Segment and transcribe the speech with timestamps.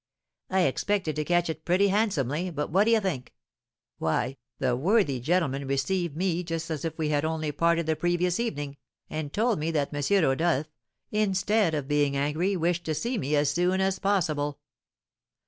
[0.49, 3.35] I expected to catch it pretty handsomely, but, what d'ye think?
[3.99, 8.39] Why, the worthy gentleman received me just as if we had only parted the previous
[8.39, 8.77] evening,
[9.11, 10.23] and told me that M.
[10.23, 10.65] Rodolph,
[11.11, 14.57] instead of being angry, wished to see me as soon as possible.